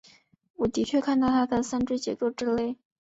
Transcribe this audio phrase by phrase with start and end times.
[0.55, 2.75] 我的确看到它的三维结构之类。